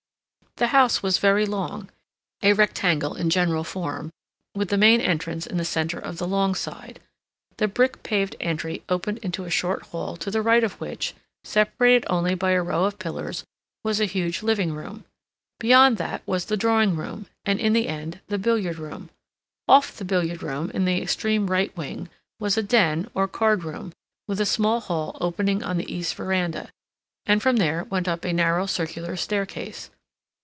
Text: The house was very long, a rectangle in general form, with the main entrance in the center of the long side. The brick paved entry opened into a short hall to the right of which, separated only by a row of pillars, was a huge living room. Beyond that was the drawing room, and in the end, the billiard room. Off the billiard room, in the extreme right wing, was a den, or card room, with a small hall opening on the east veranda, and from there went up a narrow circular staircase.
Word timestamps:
The 0.57 0.67
house 0.67 1.01
was 1.01 1.17
very 1.17 1.47
long, 1.47 1.89
a 2.43 2.53
rectangle 2.53 3.15
in 3.15 3.31
general 3.31 3.63
form, 3.63 4.11
with 4.53 4.69
the 4.69 4.77
main 4.77 5.01
entrance 5.01 5.47
in 5.47 5.57
the 5.57 5.65
center 5.65 5.97
of 5.97 6.17
the 6.19 6.27
long 6.27 6.53
side. 6.53 6.99
The 7.57 7.67
brick 7.67 8.03
paved 8.03 8.35
entry 8.39 8.83
opened 8.87 9.17
into 9.19 9.45
a 9.45 9.49
short 9.49 9.81
hall 9.87 10.15
to 10.17 10.29
the 10.29 10.41
right 10.43 10.63
of 10.63 10.73
which, 10.79 11.15
separated 11.43 12.03
only 12.11 12.35
by 12.35 12.51
a 12.51 12.61
row 12.61 12.83
of 12.83 12.99
pillars, 12.99 13.43
was 13.83 13.99
a 13.99 14.05
huge 14.05 14.43
living 14.43 14.73
room. 14.75 15.03
Beyond 15.59 15.97
that 15.97 16.21
was 16.27 16.45
the 16.45 16.57
drawing 16.57 16.95
room, 16.95 17.25
and 17.43 17.59
in 17.59 17.73
the 17.73 17.87
end, 17.87 18.19
the 18.27 18.37
billiard 18.37 18.77
room. 18.77 19.09
Off 19.67 19.95
the 19.97 20.05
billiard 20.05 20.43
room, 20.43 20.69
in 20.75 20.85
the 20.85 21.01
extreme 21.01 21.47
right 21.49 21.75
wing, 21.75 22.07
was 22.39 22.55
a 22.55 22.61
den, 22.61 23.09
or 23.15 23.27
card 23.27 23.63
room, 23.63 23.93
with 24.27 24.39
a 24.39 24.45
small 24.45 24.79
hall 24.79 25.17
opening 25.19 25.63
on 25.63 25.77
the 25.77 25.91
east 25.91 26.13
veranda, 26.13 26.69
and 27.25 27.41
from 27.41 27.55
there 27.57 27.85
went 27.85 28.07
up 28.07 28.23
a 28.23 28.33
narrow 28.33 28.67
circular 28.67 29.15
staircase. 29.15 29.89